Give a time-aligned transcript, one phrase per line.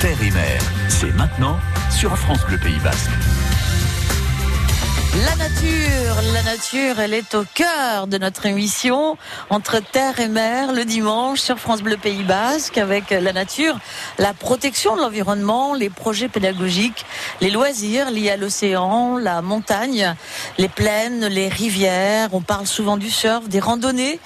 [0.00, 0.60] terre et mer.
[0.88, 1.58] C'est maintenant
[1.90, 3.10] sur France Bleu Pays Basque.
[5.24, 9.16] La nature, la nature, elle est au cœur de notre émission
[9.50, 13.78] entre terre et mer le dimanche sur France Bleu Pays Basque avec la nature,
[14.18, 17.04] la protection de l'environnement, les projets pédagogiques,
[17.40, 20.14] les loisirs liés à l'océan, la montagne,
[20.58, 22.28] les plaines, les rivières.
[22.32, 24.20] On parle souvent du surf, des randonnées.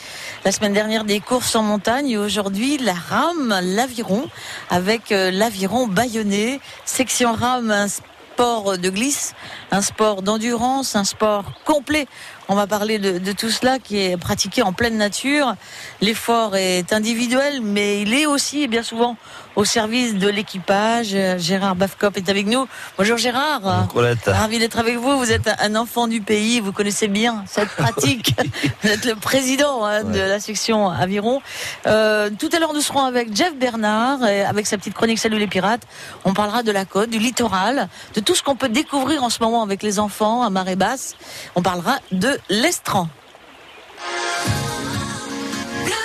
[0.45, 4.29] La semaine dernière des courses en montagne et aujourd'hui la rame, l'aviron
[4.71, 9.35] avec euh, l'aviron bayonnais, section rame sport de glisse,
[9.71, 12.09] un sport d'endurance, un sport complet.
[12.49, 15.55] On va parler de, de, tout cela qui est pratiqué en pleine nature.
[16.01, 19.17] L'effort est individuel, mais il est aussi bien souvent
[19.57, 21.17] au service de l'équipage.
[21.39, 22.67] Gérard Bafkop est avec nous.
[22.99, 23.89] Bonjour Gérard.
[23.95, 25.19] Bonjour Ravi d'être avec vous.
[25.19, 26.61] Vous êtes un enfant du pays.
[26.61, 28.35] Vous connaissez bien cette pratique.
[28.83, 30.13] vous êtes le président hein, ouais.
[30.13, 31.41] de la section Aviron.
[31.87, 35.39] Euh, tout à l'heure, nous serons avec Jeff Bernard, et avec sa petite chronique Salut
[35.39, 35.83] les pirates.
[36.25, 39.43] On parlera de la côte, du littoral, de tout ce qu'on peut découvrir en ce
[39.43, 41.17] moment avec les enfants à marée basse.
[41.55, 43.09] On parlera de l'estran.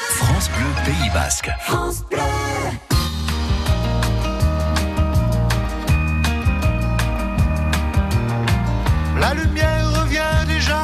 [0.09, 1.49] France Bleu Pays Basque.
[1.65, 2.19] France Bleu.
[9.19, 10.83] La lumière revient déjà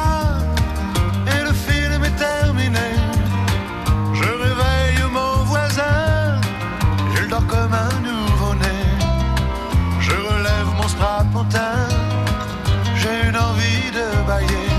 [1.26, 2.90] et le film est terminé.
[4.12, 6.40] Je réveille mon voisin,
[7.16, 8.78] il dort comme un nouveau-né.
[10.00, 11.88] Je relève mon strapontin,
[12.96, 14.70] j'ai une envie de bailler.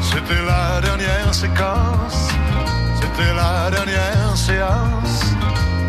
[0.00, 2.28] C'était la dernière séquence,
[3.00, 5.34] c'était la dernière séance.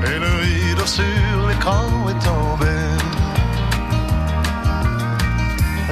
[0.05, 2.92] Et le rideau sur l'écran est tombé.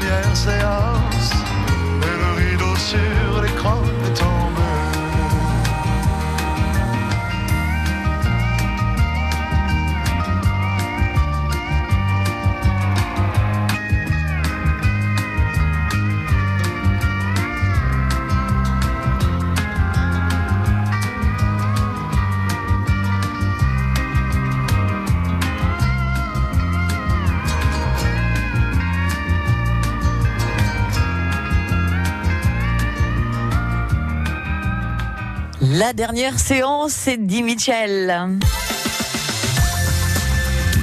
[0.00, 1.30] Dernière séance.
[2.02, 3.82] Et le rideau sur l'écran
[35.80, 38.14] La dernière séance, c'est dit Michel.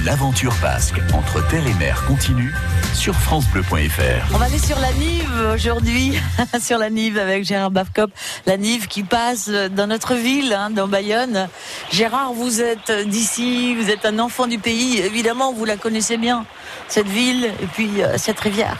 [0.04, 2.52] L'aventure basque entre terre et mer continue
[2.94, 4.34] sur francebleu.fr.
[4.34, 6.18] On va aller sur la Nive aujourd'hui,
[6.60, 8.10] sur la Nive avec Gérard Bafkop.
[8.46, 11.48] La Nive qui passe dans notre ville, hein, dans Bayonne.
[11.92, 14.98] Gérard, vous êtes d'ici, vous êtes un enfant du pays.
[14.98, 16.44] Évidemment, vous la connaissez bien,
[16.88, 18.76] cette ville et puis euh, cette rivière.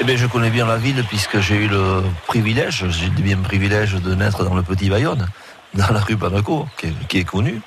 [0.00, 3.42] Eh bien, je connais bien la ville puisque j'ai eu le privilège, j'ai bien le
[3.42, 5.26] privilège de naître dans le petit Bayonne,
[5.74, 7.60] dans la rue Panaco, qui est, qui est connue.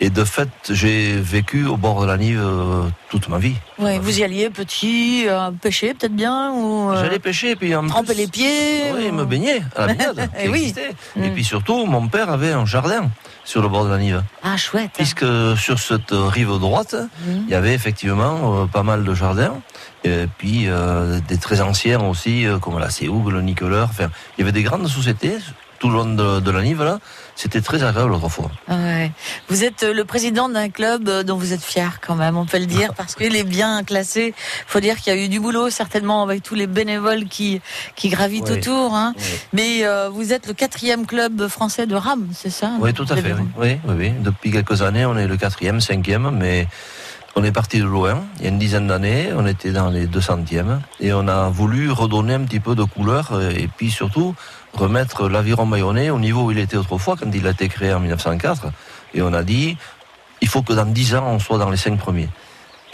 [0.00, 3.54] Et de fait, j'ai vécu au bord de la Nive euh, toute ma vie.
[3.78, 7.86] Ouais, vous y alliez petit, euh, pêcher peut-être bien ou euh, J'allais pêcher, puis en
[7.86, 8.82] tremper les pieds.
[8.94, 10.28] Oui, ou- me baigner à la baignade.
[10.38, 10.58] Eh qui oui.
[10.62, 10.90] existait.
[11.16, 11.34] Et Mm.
[11.34, 13.10] puis surtout, mon père avait un jardin
[13.44, 14.22] sur le bord de la Nive.
[14.42, 14.90] Ah chouette.
[14.94, 15.24] Puisque
[15.56, 17.44] sur cette rive droite, Mhm.
[17.46, 19.54] il y avait effectivement pas mal de jardins.
[20.04, 23.88] Et puis euh, des très anciens aussi, euh, comme la Séoug, le Nicoleur.
[23.90, 25.36] Enfin, il y avait des grandes sociétés
[25.78, 26.98] tout le long de, de la Nive là.
[27.34, 28.50] C'était très agréable autrefois.
[28.68, 29.10] Ouais.
[29.48, 32.44] Vous êtes euh, le président d'un club euh, dont vous êtes fier quand même, on
[32.46, 34.32] peut le dire, parce qu'il est bien classé.
[34.66, 37.60] faut dire qu'il y a eu du boulot certainement avec tous les bénévoles qui,
[37.96, 38.58] qui gravitent Oui.
[38.58, 38.94] autour.
[38.94, 39.14] Hein.
[39.16, 39.24] Oui.
[39.54, 43.16] Mais euh, vous êtes le quatrième club français de rame, c'est ça Oui, tout à
[43.16, 43.32] fait.
[43.56, 44.12] Oui, oui, oui.
[44.20, 46.68] Depuis quelques années, on est le quatrième, cinquième, mais
[47.34, 48.22] on est parti de loin.
[48.38, 51.90] Il y a une dizaine d'années, on était dans les 200e et on a voulu
[51.90, 54.34] redonner un petit peu de couleur euh, et puis surtout
[54.74, 58.00] remettre l'aviron bayonnais au niveau où il était autrefois quand il a été créé en
[58.00, 58.66] 1904.
[59.14, 59.76] Et on a dit,
[60.40, 62.28] il faut que dans 10 ans, on soit dans les cinq premiers.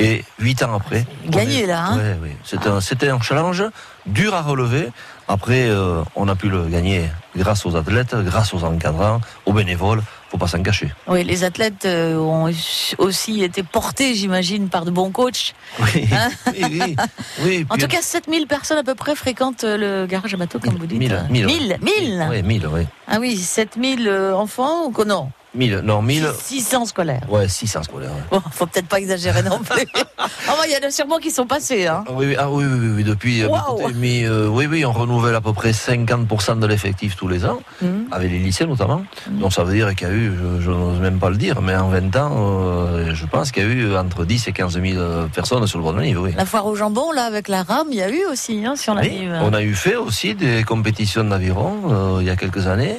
[0.01, 1.05] Et huit ans après.
[1.27, 2.31] Gagné, est- là, hein Ouais, oui.
[2.45, 3.65] C'était un, c'était un challenge
[4.07, 4.91] dur à relever.
[5.27, 10.03] Après, euh, on a pu le gagner grâce aux athlètes, grâce aux encadrants, aux bénévoles.
[10.31, 10.93] Faut pas s'en cacher.
[11.07, 12.53] Oui, les athlètes euh, ont
[12.99, 15.55] aussi été portés, j'imagine, par de bons coachs.
[15.81, 16.97] Oui, Hein oui, oui.
[17.45, 20.59] oui En tout cas, 7000 personnes à peu près fréquentent euh, le garage à bateau,
[20.59, 20.99] comme vous dites.
[20.99, 21.47] Mille, Euh, mille.
[21.47, 22.83] 1000 1000 Oui, 1000, oui.
[23.07, 26.29] Ah oui, 7000 euh, enfants ou non 1000, non, 1000.
[26.41, 27.21] 600 scolaires.
[27.29, 28.11] Ouais, 600 scolaires.
[28.11, 28.23] ouais.
[28.39, 29.87] Bon, faut peut-être pas exagérer non plus.
[30.19, 31.87] Enfin, il y en a sûrement qui sont passés.
[31.87, 32.05] Hein.
[32.07, 33.43] Ah oui, oui, ah oui, oui, oui, oui, depuis.
[33.43, 33.49] euh,
[33.97, 37.59] mais, euh, oui, oui, on renouvelle à peu près 50% de l'effectif tous les ans,
[37.83, 38.07] Mhm.
[38.13, 39.03] avec les lycées notamment.
[39.31, 39.39] Mhm.
[39.41, 41.61] Donc ça veut dire qu'il y a eu, je, je n'ose même pas le dire,
[41.61, 44.81] mais en 20 ans, euh, je pense qu'il y a eu entre 10 et 15
[44.81, 45.03] 000
[45.35, 46.33] personnes sur le bord de la Nive, oui.
[46.37, 48.95] La foire au jambon, là, avec la rame, il y a eu aussi hein, sur
[48.95, 49.37] la Nive.
[49.43, 52.97] on a eu fait aussi des compétitions d'aviron euh, il y a quelques années.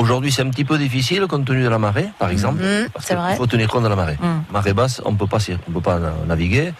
[0.00, 2.62] Aujourd'hui, c'est un petit peu difficile compte tenu de la marée, par exemple.
[2.94, 3.36] Parce c'est vrai.
[3.36, 4.18] faut tenir compte de la marée.
[4.20, 4.44] Mhm.
[4.52, 5.38] Marée basse, on peut pas,
[5.68, 6.72] on peut pas na- naviguer,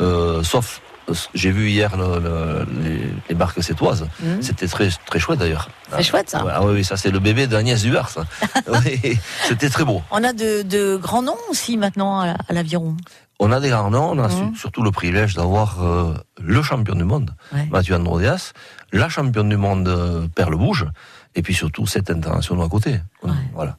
[0.00, 0.80] euh, sauf.
[1.08, 4.06] euh, J'ai vu hier le- le- les, les barques sétoises.
[4.22, 4.42] Mhm.
[4.42, 5.68] C'était très très chouette d'ailleurs.
[5.96, 6.44] C'est chouette, ça.
[6.56, 7.80] Ah oui, oui, ça c'est le bébé d'Agnès
[8.16, 8.22] ça.
[8.74, 10.02] Oui, C'était très beau.
[10.10, 12.94] On a de, de grands noms aussi maintenant à, à l'aviron.
[13.40, 16.94] On a des grands noms, on a su- surtout le privilège d'avoir euh, le champion
[16.96, 17.66] du monde, Ouais.
[17.70, 18.52] Mathieu Androdias,
[18.92, 20.86] la championne du monde euh, Perle Bouge,
[21.38, 23.00] et puis surtout cette internationale à côté.
[23.22, 23.30] Ouais.
[23.54, 23.76] Voilà.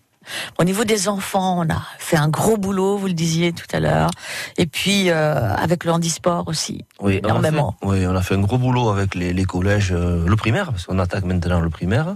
[0.60, 3.82] Au niveau des enfants, on a fait un gros boulot, vous le disiez tout à
[3.82, 4.10] l'heure.
[4.58, 6.86] Et puis euh, avec le handisport aussi.
[7.02, 7.76] Oui, on a, fait, Énormément.
[7.84, 10.86] oui, on a fait un gros boulot avec les, les collèges, euh, le primaire, parce
[10.86, 12.16] qu'on attaque maintenant le primaire.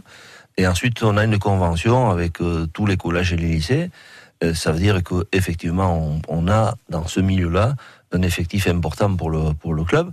[0.55, 3.91] Et ensuite, on a une convention avec euh, tous les collèges et les lycées.
[4.53, 7.75] Ça veut dire que effectivement, on, on a dans ce milieu-là
[8.11, 10.11] un effectif important pour le pour le club.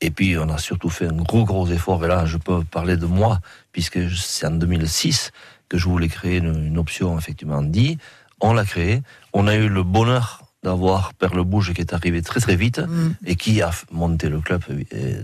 [0.00, 2.04] Et puis, on a surtout fait un gros gros effort.
[2.04, 3.40] Et là, je peux parler de moi,
[3.72, 5.32] puisque c'est en 2006
[5.68, 7.98] que je voulais créer une, une option effectivement dit.
[8.40, 9.02] On l'a créé.
[9.32, 13.14] On a eu le bonheur d'avoir Perle Bouge qui est arrivé très très vite Mhm.
[13.26, 15.22] et qui a monté le club, et, euh,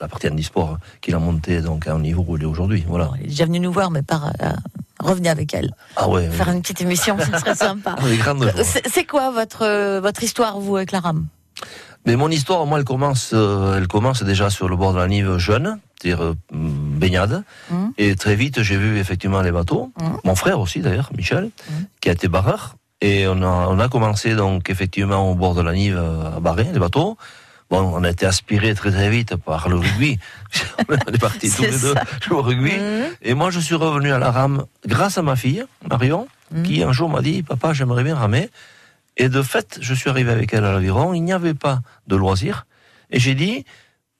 [0.00, 2.84] la partie handisport, hein, qu'il a monté donc à un niveau où il est aujourd'hui.
[2.86, 3.10] Voilà.
[3.18, 4.52] Elle est déjà venue nous voir, mais par, euh,
[5.00, 5.72] revenez avec elle.
[5.96, 6.28] Ah ouais.
[6.30, 6.54] Faire oui.
[6.56, 7.96] une petite émission, ce serait sympa.
[7.98, 8.62] Ah.
[8.64, 11.26] C'est c'est quoi votre, euh, votre histoire, vous, avec la rame
[12.06, 15.08] Mais mon histoire, moi, elle commence, euh, elle commence déjà sur le bord de la
[15.08, 17.42] Nive jeune, c'est-à-dire euh, baignade.
[17.70, 17.92] Mhm.
[17.98, 19.90] Et très vite, j'ai vu effectivement les bateaux.
[20.00, 20.18] Mhm.
[20.24, 21.86] Mon frère aussi, d'ailleurs, Michel, Mhm.
[22.00, 22.76] qui a été barreur.
[23.00, 26.40] Et on a, on a commencé donc effectivement au bord de la Nive euh, à
[26.40, 27.18] barrer les bateaux.
[27.68, 30.20] Bon, on a été aspiré très très vite par le rugby.
[30.88, 32.72] on est partis tous les deux jouer au rugby.
[33.22, 36.28] Et moi, je suis revenu à la rame grâce à ma fille, Marion,
[36.62, 38.50] qui un jour m'a dit, papa, j'aimerais bien ramer.
[39.16, 41.14] Et de fait, je suis arrivé avec elle à l'aviron.
[41.14, 42.66] Il n'y avait pas de loisirs.
[43.10, 43.64] Et j'ai dit,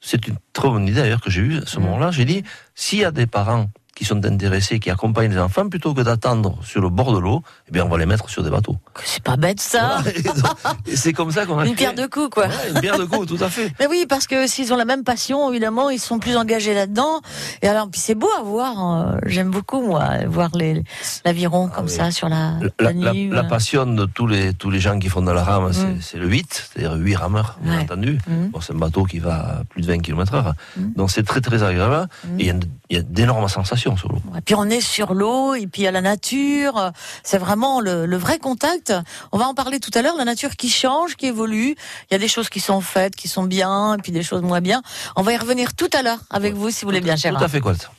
[0.00, 1.84] c'est une très bonne idée d'ailleurs que j'ai eue à ce Mhm.
[1.86, 2.10] moment-là.
[2.10, 2.42] J'ai dit,
[2.74, 6.58] s'il y a des parents qui sont intéressés, qui accompagnent les enfants, plutôt que d'attendre
[6.62, 8.76] sur le bord de l'eau, eh bien, on va les mettre sur des bateaux.
[9.02, 10.54] C'est pas bête, ça Voilà.
[10.94, 12.46] C'est comme ça qu'on a Une pierre deux coups, quoi.
[12.46, 13.72] Ouais, une pierre de coups, tout à fait.
[13.80, 17.20] Mais oui, parce que s'ils ont la même passion, évidemment, ils sont plus engagés là-dedans.
[17.62, 18.78] Et alors, puis c'est beau à voir.
[18.78, 19.18] hein.
[19.24, 20.84] J'aime beaucoup, moi, voir les
[21.24, 21.96] l'aviron comme Ah oui.
[21.96, 23.32] ça sur la, La, la la- Nive.
[23.32, 25.98] la passion de tous les, tous les gens qui font de la rame, c'est- Mm.
[26.02, 27.82] c'est le 8, c'est-à-dire 8 rameurs, bien Ouais.
[27.84, 28.18] entendu.
[28.52, 30.52] Bon, c'est un bateau qui va à plus de 20 km heure.
[30.76, 30.92] Mm.
[30.96, 32.08] Donc c'est très très agréable.
[32.26, 32.40] Mm.
[32.40, 32.54] Et il y a,
[32.90, 34.20] il y a d'énormes sensations sur l'eau.
[34.36, 36.90] Et puis on est sur l'eau et puis à la nature.
[37.22, 38.92] C'est vraiment le, le vrai contact.
[39.32, 40.16] On va en parler tout à l'heure.
[40.16, 41.76] La nature qui change, qui évolue.
[42.10, 44.42] Il y a des choses qui sont faites, qui sont bien, et puis des choses
[44.42, 44.82] moins bien.
[45.14, 47.38] On va y revenir tout à l'heure avec vous, si vous voulez bien, Gérard.
[47.38, 47.90] Tout à fait, Colt.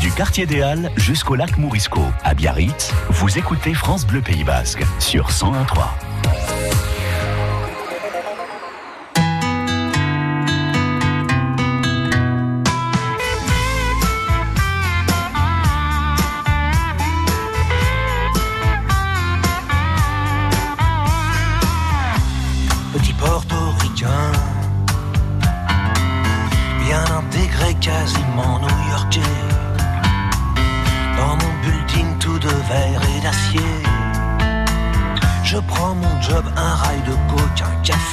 [0.00, 4.82] Du quartier des Halles jusqu'au lac Mourisco, à Biarritz, vous écoutez France Bleu Pays Basque
[5.00, 6.57] sur 101.3.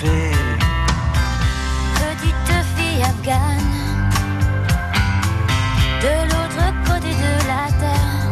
[0.06, 0.32] café.
[1.96, 3.72] Petite fille afghane,
[6.02, 8.30] de l'autre côté de la terre.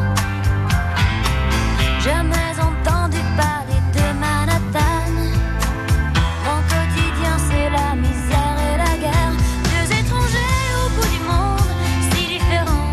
[1.99, 5.11] Jamais entendu parler de Manhattan.
[6.45, 9.35] Mon quotidien, c'est la misère et la guerre.
[9.71, 11.71] Deux étrangers au bout du monde,
[12.11, 12.91] si différents.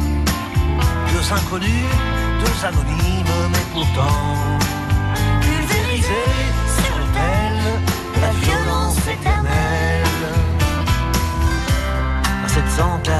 [1.12, 1.90] Deux inconnus,
[2.40, 4.49] deux anonymes, mais pourtant
[12.80, 13.19] À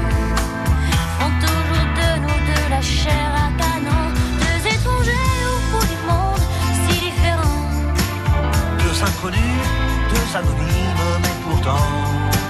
[2.81, 4.03] la chair à canon.
[4.41, 7.69] Deux étrangers au bout du monde, si différents.
[8.79, 9.61] Deux inconnus,
[10.13, 12.40] deux anonymes, mais pourtant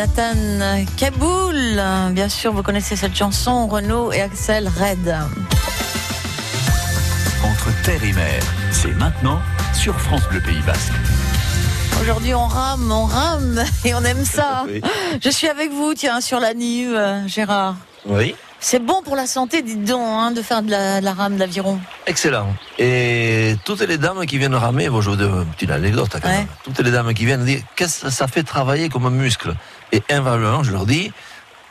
[0.00, 1.78] Manhattan, Kaboul.
[2.12, 5.14] Bien sûr, vous connaissez cette chanson, Renaud et Axel Red.
[7.44, 8.42] Entre terre et mer,
[8.72, 9.40] c'est maintenant
[9.74, 10.94] sur France Bleu Pays Basque.
[12.00, 14.64] Aujourd'hui, on rame, on rame et on aime ça.
[14.66, 14.80] Oui.
[15.22, 17.76] Je suis avec vous, tiens, sur la Nive, euh, Gérard.
[18.06, 18.34] Oui.
[18.62, 21.36] C'est bon pour la santé, dites donc, hein, de faire de la, de la rame
[21.38, 21.80] d'aviron.
[22.06, 22.46] Excellent.
[22.78, 26.28] Et toutes les dames qui viennent ramer, bon, je vous donne une petite anecdote quand
[26.28, 26.38] Ouais.
[26.38, 26.46] même.
[26.62, 29.54] Toutes les dames qui viennent dire qu'est-ce que ça fait travailler comme muscle?
[29.92, 31.10] Et invariablement, je leur dis,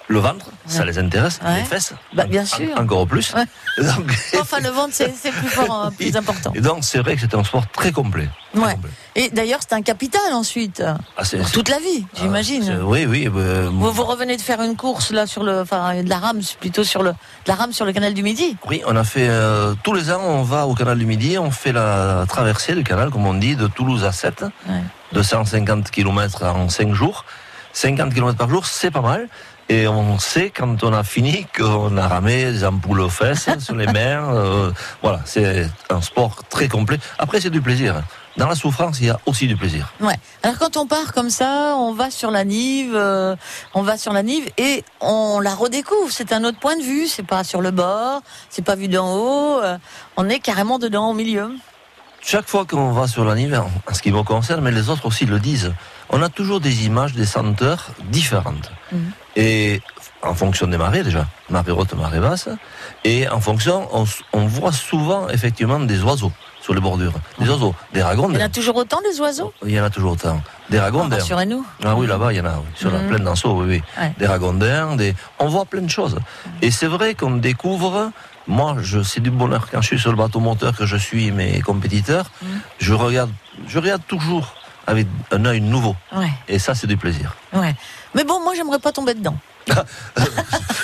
[0.10, 1.58] le ventre, ça les intéresse, Ouais.
[1.60, 2.70] les fesses, Bah, bien en- sûr.
[2.80, 3.32] encore plus.
[3.36, 3.46] Ouais.
[3.78, 4.12] Et donc,
[4.42, 6.52] Enfin, le ventre, c'est c'est plus fort, hein, plus important.
[6.56, 8.28] Et donc, c'est vrai que c'est un sport très complet.
[8.54, 8.74] Très Ouais.
[8.74, 8.90] complet.
[9.16, 10.82] Et d'ailleurs, c'est un capital ensuite,
[11.16, 12.80] Ah, pour toute la vie, ah, j'imagine.
[12.84, 13.30] Oui, oui.
[13.34, 16.40] euh, Vous, vous revenez de faire une course là sur le, enfin, de la rame,
[16.60, 17.16] plutôt sur le, de
[17.48, 18.58] la rame sur le canal du Midi.
[18.68, 21.52] Oui, on a fait euh, tous les ans, on va au canal du Midi, on
[21.52, 24.82] fait la traversée du canal, comme on dit, de Toulouse à 7, Ouais.
[25.14, 27.26] 250 km en 5 jours.
[27.74, 29.28] 50 km par jour, c'est pas mal.
[29.72, 33.76] Et on sait quand on a fini qu'on a ramé des ampoules aux fesses sur
[33.76, 34.28] les mers.
[34.30, 34.72] euh,
[35.04, 36.98] voilà, c'est un sport très complet.
[37.20, 38.02] Après, c'est du plaisir.
[38.38, 39.94] Dans la souffrance, il y a aussi du plaisir.
[40.00, 40.16] Ouais.
[40.44, 43.36] Alors quand on part comme ça, on va sur la Nive, euh,
[43.74, 46.10] on va sur la Nive et on la redécouvre.
[46.10, 47.06] C'est un autre point de vue.
[47.08, 49.60] C'est pas sur le bord, c'est pas vu d'en haut.
[49.62, 49.78] euh,
[50.18, 51.52] on est carrément dedans au milieu.
[52.22, 54.90] Chaque fois qu'on va sur la Nive, en en ce qui me concerne, mais les
[54.90, 55.74] autres aussi le disent,
[56.10, 58.72] on a toujours des images, des senteurs différentes.
[58.92, 59.12] Mhm.
[59.36, 59.82] Et
[60.22, 62.50] en fonction des marées déjà, marée haute, marée basse,
[63.06, 63.88] et en fonction,
[64.34, 67.14] on, voit souvent effectivement des oiseaux sur les bordures.
[67.40, 68.40] Des oiseaux, des Il y en ragondins.
[68.42, 69.54] a toujours autant des oiseaux?
[69.66, 70.42] Il y en a toujours autant.
[70.70, 71.16] Des ragondins.
[71.16, 71.66] Rassurez-nous.
[71.86, 73.08] Ah oui, là-bas, il y en a, oui, sur la Mhm.
[73.08, 73.82] plaine d'Anso, oui, oui.
[73.98, 74.14] Ouais.
[74.18, 75.16] Des ragondins, des...
[75.40, 76.18] on voit plein de choses.
[76.62, 78.12] Et c'est vrai qu'on découvre,
[78.46, 81.32] moi, je, c'est du bonheur quand je suis sur le bateau moteur que je suis
[81.32, 82.48] mes compétiteurs, Mhm.
[82.80, 83.32] je regarde,
[83.68, 84.54] je regarde toujours
[84.90, 85.96] avec un œil nouveau.
[86.16, 87.36] Ouais, Et ça, c'est du plaisir.
[87.54, 87.76] ouais.
[88.16, 89.38] Mais bon, moi, j'aimerais pas tomber dedans.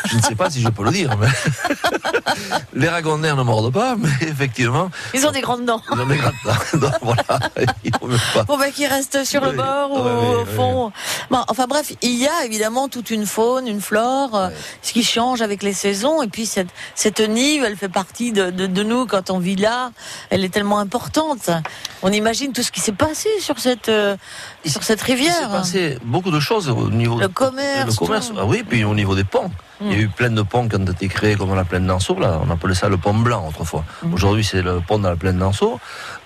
[0.08, 1.28] Je ne sais pas si je peux le dire, mais
[2.74, 5.82] les ragondins ne mordent pas, mais effectivement, Ils ont des grandes dents.
[5.94, 6.52] ils ont des grandes dents.
[6.80, 7.24] Donc voilà,
[7.84, 8.44] il faut même pas.
[8.44, 10.92] Bon, bah, qui reste sur le Oui, bord ou au fond.
[11.32, 14.50] Bon, enfin bref, il y a évidemment toute une faune, une flore, euh,
[14.82, 16.22] ce qui change avec les saisons.
[16.22, 19.56] Et puis cette, cette nive, elle fait partie de, de, de nous quand on vit
[19.56, 19.92] là.
[20.30, 21.50] Elle est tellement importante.
[22.04, 24.16] On imagine tout ce qui s'est passé sur cette, euh,
[24.66, 25.50] sur cette Il s'est rivière.
[25.50, 27.88] passé beaucoup de choses au niveau Le commerce.
[28.00, 28.32] le commerce.
[28.38, 29.52] Ah oui, puis au niveau des ponts.
[29.82, 30.00] Il y a Mm.
[30.02, 32.40] eu plein de ponts qui ont été créés comme la plaine d'Anseau, là.
[32.48, 33.84] On appelait ça le pont blanc autrefois.
[34.04, 34.14] Mm.
[34.14, 35.80] Aujourd'hui, c'est le pont dans la plaine d'Anseau.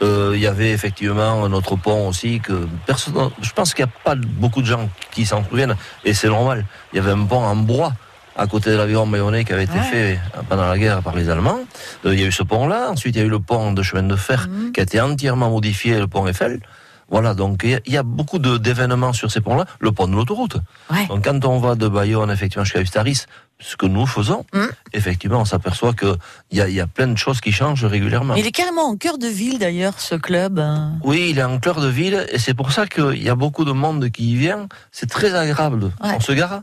[0.04, 3.90] Euh, il y avait effectivement un autre pont aussi que personne, je pense qu'il n'y
[3.92, 5.76] a pas beaucoup de gens qui s'en souviennent.
[6.06, 6.66] Et c'est normal.
[6.94, 7.94] Il y avait un pont en bois
[8.38, 9.84] à côté de l'avion Bayonnais qui avait été Ouais.
[9.84, 11.60] fait pendant la guerre par les Allemands.
[12.06, 12.90] Euh, il y a eu ce pont-là.
[12.92, 14.72] Ensuite, il y a eu le pont de chemin de fer Mhm.
[14.74, 16.62] qui a été entièrement modifié, le pont Eiffel.
[17.12, 19.66] Voilà, donc il y a- il y a beaucoup d'événements sur ces ponts-là.
[19.80, 20.58] Le pont de l'autoroute.
[20.92, 21.08] Ouais.
[21.08, 23.26] Donc quand on va de Bayonne effectivement jusqu'à Ustaris,
[23.60, 24.66] ce que nous faisons, Mm.
[24.94, 26.16] effectivement, on s'aperçoit que
[26.52, 28.36] il y a, y a plein de choses qui changent régulièrement.
[28.36, 30.60] Il est carrément en cœur de ville d'ailleurs, ce club.
[30.60, 30.94] hein.
[31.04, 33.66] Oui, il est en cœur de ville et c'est pour ça qu'il y a beaucoup
[33.66, 34.68] de monde qui y vient.
[34.92, 35.86] C'est très agréable.
[36.04, 36.14] Ouais.
[36.16, 36.62] On se gare.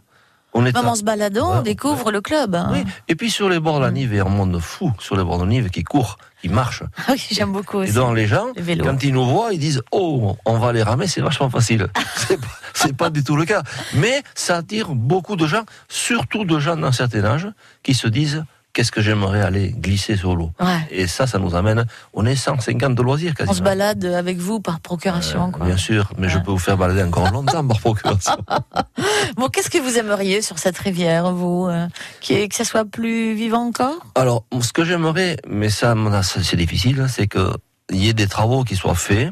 [0.58, 1.62] On est Même à- en se baladant, on Ouais.
[1.62, 2.54] découvre le club.
[2.54, 2.70] hein.
[2.72, 2.84] Oui.
[3.08, 5.16] Et puis sur les bords de la Nive, il y a un monde fou sur
[5.16, 6.82] les bords de la Nive qui court, qui marche.
[7.08, 7.92] Ah oui, j'aime beaucoup Et aussi.
[7.92, 8.46] donc les gens,
[8.82, 11.88] quand ils nous voient, ils disent Oh, on va les ramer, c'est vachement facile.
[12.16, 13.62] c'est pas, pas du tout le cas.
[13.94, 17.48] Mais ça attire beaucoup de gens, surtout de gens d'un certain âge,
[17.82, 18.44] qui se disent
[18.76, 20.80] Qu'est-ce que j'aimerais aller glisser sur l'eau Ouais.
[20.90, 21.86] Et ça, ça nous amène.
[22.12, 23.52] On est 150 de loisirs quasiment.
[23.52, 25.50] On se balade avec vous par procuration.
[25.50, 25.64] quoi.
[25.64, 28.36] Bien sûr, mais je peux vous faire balader encore longtemps par procuration.
[29.38, 31.86] Bon, qu'est-ce que vous aimeriez sur cette rivière, vous euh,
[32.26, 33.96] Que ça soit plus vivant encore?
[34.14, 37.48] Alors, ce que j'aimerais, mais ça, c'est difficile, c'est qu'il
[37.92, 39.30] y ait des travaux qui soient faits.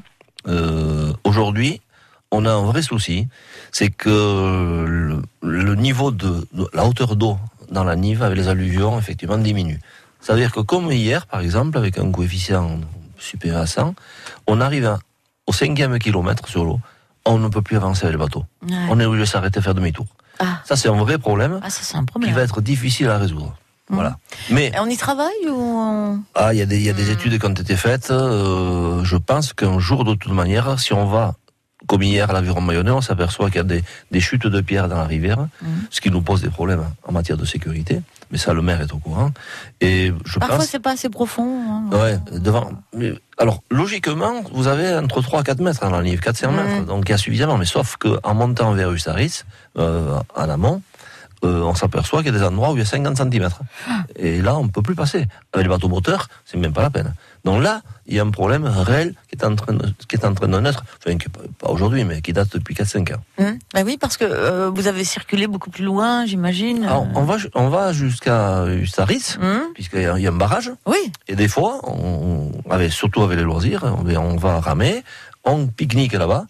[0.49, 1.81] Euh, Aujourd'hui,
[2.31, 3.29] on a un vrai souci,
[3.73, 7.39] c'est que le, le niveau de, de- la hauteur d'eau
[7.71, 9.81] dans la Nive avec les alluvions, effectivement, diminue.
[10.21, 12.81] Ça veut dire que comme hier, par exemple, avec un coefficient
[13.19, 13.95] supérieur à 100,
[14.47, 14.99] on arrive à-
[15.47, 16.81] au cinquième kilomètre sur l'eau,
[17.27, 18.45] on ne peut plus avancer avec le bateau.
[18.69, 18.75] Ouais.
[18.91, 20.07] On est obligé de s'arrêter faire demi-tour.
[20.39, 20.61] Ah.
[20.65, 22.35] Ça, c'est un vrai problème Ah, ça c'est un qui problème.
[22.35, 23.55] va être difficile à résoudre.
[23.91, 23.97] Mhm.
[23.97, 24.17] Voilà.
[24.51, 26.95] Mais Et on y travaille ou on- ah, il y a des, il y a
[26.95, 27.13] des Hmm.
[27.13, 28.11] études qui ont été faites.
[28.11, 31.35] euh, je pense qu'un jour, de toute manière, si on va,
[31.87, 34.89] comme hier à l'aviron Mayonnais, on s'aperçoit qu'il y a des, des chutes de pierres
[34.89, 35.69] dans la rivière, Mhm.
[35.91, 38.01] ce qui nous pose des problèmes en matière de sécurité.
[38.31, 39.31] Mais ça, le maire est au courant.
[39.81, 40.67] Et je Parfois pense.
[40.67, 41.61] c'est pas assez profond.
[41.93, 41.97] hein.
[41.97, 42.71] Ouais, devant.
[43.39, 46.57] alors, logiquement, vous avez entre 3 et 4 mètres dans la Nive, 400 Mhm.
[46.57, 46.87] mètres.
[46.87, 47.59] Donc, il y a suffisamment.
[47.59, 49.45] Mais sauf qu'en montant vers Ustaris,
[49.79, 50.81] euh, en amont,
[51.45, 53.49] euh, on s'aperçoit qu'il y a des endroits où il y a 50 cm.
[54.17, 55.27] Et là, on ne peut plus passer.
[55.53, 57.15] Avec les bateaux moteurs, c'est même pas la peine.
[57.45, 60.25] Donc là, il y a un problème réel qui est en train de, qui est
[60.25, 63.21] en train de naître, enfin, qui pas, aujourd'hui, mais qui date depuis 4-5 ans.
[63.39, 63.59] Hum.
[63.75, 66.85] Bah oui, parce que euh, vous avez circulé beaucoup plus loin, j'imagine.
[66.85, 69.61] Alors, on va, on va jusqu'à Ustaris, Hum.
[69.75, 70.71] puisqu'il y, a- il y a un barrage.
[70.87, 71.13] Oui.
[71.29, 75.05] Et des fois, on, avec, surtout avec les loisirs, on, va- on va ramer,
[75.45, 76.47] on pique-nique là-bas,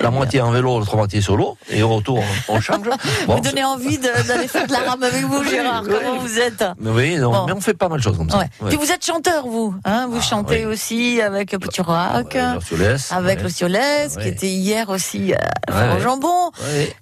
[0.00, 2.78] la moitié en vélo, l'autre moitié sur l'eau, et au retour, on, change.
[3.26, 5.82] Bon, Vous donnez envie d'aller faire de la rame avec vous, Gérard.
[5.86, 5.92] Oui.
[5.94, 7.46] Comment vous êtes mais oui, Bon.
[7.46, 8.38] mais on fait pas mal de choses comme ça.
[8.38, 8.48] Ouais.
[8.60, 8.68] Ouais.
[8.70, 9.74] Puis vous êtes chanteur, vous.
[9.84, 10.72] Hein vous Ah, chantez oui.
[10.72, 13.42] aussi avec Petit Rock, avec ouais.
[13.42, 15.34] L'Ociolès, qui était hier aussi
[15.68, 16.50] Ouais, au jambon.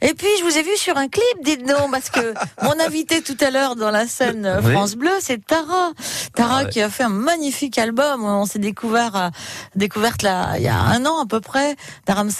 [0.01, 3.23] Et puis, je vous ai vu sur un clip, dites donc, parce que mon invité
[3.23, 4.63] tout à l'heure dans la scène euh.
[4.63, 5.91] France Bleu, c'est Tara.
[6.35, 8.25] Tara qui a fait un magnifique album.
[8.25, 9.29] On s'est découvert, euh,
[9.77, 11.77] découverte là, il y a un an à peu près,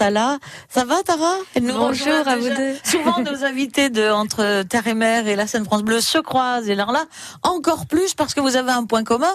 [0.01, 0.39] Dharamsala.
[0.69, 1.35] Ça va, Tara?
[1.61, 2.77] Nous Bonjour à vous deux.
[2.85, 6.69] Souvent, nos invités de Entre Terre et Mer et la scène France Bleu se croisent.
[6.69, 7.05] Et alors là,
[7.43, 9.33] encore plus parce que vous avez un point commun.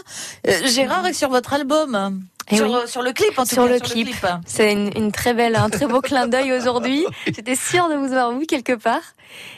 [0.47, 2.21] Euh, Gérard est sur votre album.
[2.51, 2.75] Eh sur, oui.
[2.75, 4.09] euh, sur le clip, en tout Sur cas, le clip.
[4.45, 7.03] C'est une, une très belle, un très beau clin d'œil aujourd'hui.
[7.25, 9.01] J'étais sûre de vous avoir vu quelque part.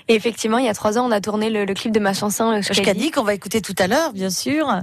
[0.08, 2.14] Et effectivement, il y a trois ans, on a tourné le, le clip de ma
[2.14, 2.60] chanson,
[2.96, 4.74] dit qu'on va écouter tout à l'heure, bien sûr.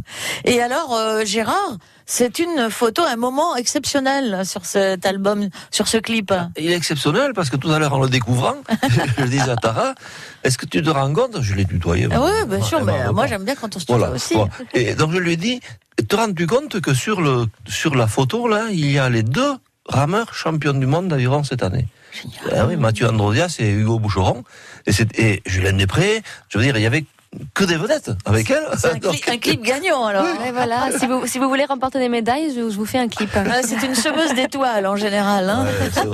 [0.45, 5.97] Et alors, euh, Gérard, c'est une photo, un moment exceptionnel sur cet album, sur ce
[5.97, 6.33] clip.
[6.59, 8.57] Il est exceptionnel parce que tout à l'heure, en le découvrant,
[9.19, 9.95] je disais à Tara,
[10.43, 12.09] est-ce que tu te rends compte Je l'ai tutoyé.
[12.11, 14.13] Ah oui, bien sûr, Elle mais m'a moi j'aime bien quand on se tutoie Voilà.
[14.15, 14.35] aussi.
[14.75, 15.61] Et donc je lui ai dit,
[16.09, 19.53] te rends-tu compte que sur le sur la photo là, il y a les deux
[19.89, 21.87] rameurs champions du monde d'aviron cette année?
[22.53, 24.45] Ah oui, Mathieu Androdias et Hugo Boucheron.
[24.87, 27.05] Et, et Julien Després, je veux dire, il y avait
[27.55, 28.63] que des vedettes avec elle.
[28.79, 30.27] C'est un, Donc, cli- un clip gagnant alors.
[30.47, 33.09] Et voilà, si vous, si vous voulez remporter des médailles, je, je vous fais un
[33.09, 33.35] clip.
[33.35, 35.49] Ouais, C'est une semeuse d'étoiles en général.
[35.49, 35.67] Hein.
[35.67, 36.13] ouais,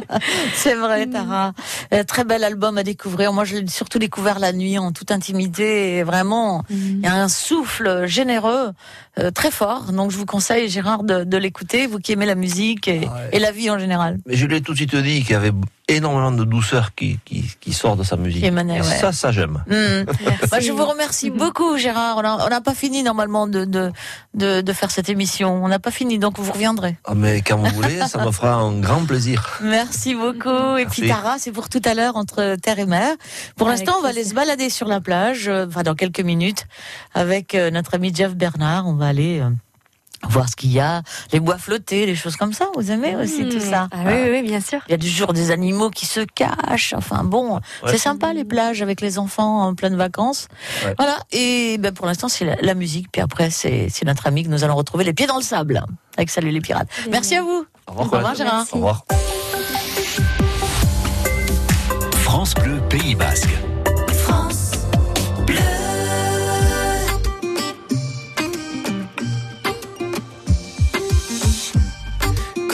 [0.54, 1.06] c'est vrai.
[1.06, 1.52] Tara.
[1.94, 3.32] Euh, très bel album à découvrir.
[3.32, 5.96] Moi, je l'ai surtout découvert la nuit en toute intimité.
[5.96, 8.70] Et vraiment, il y a un souffle généreux,
[9.18, 9.92] euh, très fort.
[9.92, 13.14] Donc, je vous conseille, Gérard, de, de l'écouter, vous qui aimez la musique et, Ah
[13.14, 13.28] ouais.
[13.32, 14.18] et la vie en général.
[14.26, 15.52] Mais je l'ai tout de suite dit qu'il y avait
[15.96, 18.42] énormément de douceur qui, qui, qui sort de sa musique.
[18.44, 18.82] Et ouais.
[18.82, 19.62] ça, ça j'aime.
[19.66, 20.04] Hmm.
[20.60, 22.18] Je vous remercie beaucoup, Gérard.
[22.18, 23.92] On n'a pas fini normalement de, de,
[24.34, 25.64] de, de faire cette émission.
[25.64, 26.96] On n'a pas fini, donc vous reviendrez.
[27.04, 29.58] Ah, mais quand vous voulez, ça me fera un grand plaisir.
[29.62, 30.76] Merci beaucoup.
[30.76, 31.08] Et puis.
[31.08, 33.14] Tara, c'est pour tout à l'heure entre terre et mer.
[33.56, 36.66] Pour l'instant, on va aller se balader sur la plage, euh, enfin dans quelques minutes,
[37.14, 38.86] avec euh, notre ami Jeff Bernard.
[38.86, 39.50] On va aller euh,
[40.28, 41.02] voir ce qu'il y a,
[41.32, 42.66] les bois flottés, les choses comme ça.
[42.74, 44.80] Vous aimez aussi tout ça Ah oui, bien sûr.
[44.88, 46.94] Il y a toujours des animaux qui se cachent.
[46.96, 50.48] Enfin bon, c'est sympa les plages avec les enfants en pleine vacances.
[50.84, 50.94] Ouais.
[50.98, 51.18] Voilà.
[51.32, 53.08] Et ben, pour l'instant, c'est la, la musique.
[53.12, 55.82] Puis après, c'est c'est notre ami que nous allons retrouver les pieds dans le sable
[56.16, 56.88] avec Salut les pirates.
[57.10, 57.64] Merci à vous.
[57.86, 58.34] Au revoir, Au revoir.
[58.34, 58.66] Gérard.
[58.72, 59.04] Au revoir.
[62.22, 63.50] France Bleu Pays Basque.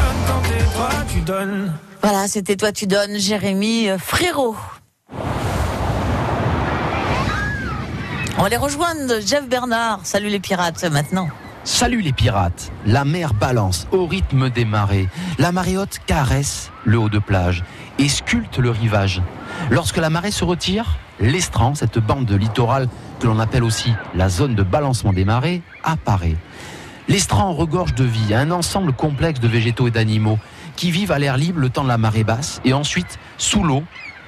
[0.00, 1.72] Donnes quand t'es toi, tu donnes.
[2.02, 4.56] Voilà, c'était toi tu donnes, Jérémy euh, Frérot.
[8.38, 10.00] On va les rejoindre, Jeff Bernard.
[10.04, 11.28] Salut les pirates maintenant.
[11.62, 15.08] Salut les pirates La mer balance au rythme des marées.
[15.38, 17.64] La marée haute caresse le haut de plage
[17.98, 19.20] et sculpte le rivage.
[19.70, 22.88] Lorsque la marée se retire, l'estran, cette bande de littoral
[23.20, 26.36] que l'on appelle aussi la zone de balancement des marées, apparaît.
[27.10, 30.38] L'estran regorge de vie, un ensemble complexe de végétaux et d'animaux
[30.76, 33.82] qui vivent à l'air libre le temps de la marée basse et ensuite sous l'eau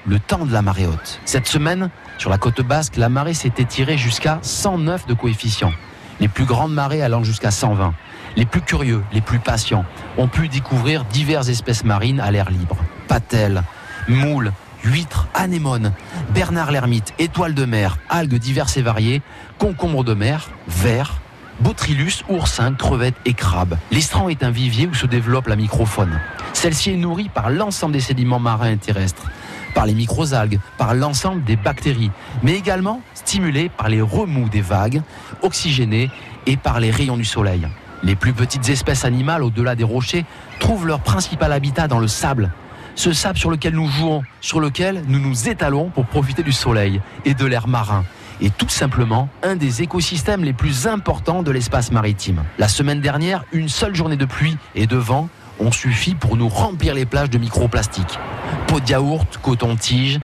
[0.05, 1.21] le temps de la marée haute.
[1.25, 5.73] Cette semaine, sur la côte basque, la marée s'est étirée jusqu'à 109 de coefficient.
[6.18, 7.95] Les plus grandes marées allant jusqu'à 120.
[8.35, 9.85] Les plus curieux, les plus patients,
[10.18, 12.79] ont pu découvrir diverses espèces marines à l'air libre.
[13.07, 13.62] Patelles,
[14.09, 15.92] moules, huîtres, anémones,
[16.35, 19.23] bernard l'ermite, étoiles de mer, algues diverses et variées,
[19.61, 21.21] concombres de mer, vers,
[21.60, 23.76] Botryllus, oursins, crevettes et crabes.
[23.90, 26.20] L'estran est un vivier où se développe la microfaune.
[26.52, 29.30] Celle-ci est nourrie par l'ensemble des sédiments marins et terrestres.
[29.74, 32.10] par les microalgues, par l'ensemble des bactéries,
[32.42, 35.02] mais également stimulés par les remous des vagues,
[35.42, 36.10] oxygénés
[36.46, 37.66] et par les rayons du soleil.
[38.02, 40.24] Les plus petites espèces animales au-delà des rochers
[40.58, 42.50] trouvent leur principal habitat dans le sable.
[42.94, 47.00] Ce sable sur lequel nous jouons, sur lequel nous nous étalons pour profiter du soleil
[47.24, 48.04] et de l'air marin.
[48.42, 52.42] Et tout simplement un des écosystèmes les plus importants de l'espace maritime.
[52.59, 55.28] La semaine dernière, une seule journée de pluie et de vent
[55.61, 58.18] ont suffi pour nous remplir les plages de microplastiques.
[58.66, 60.20] Pots de yaourt, coton-tige,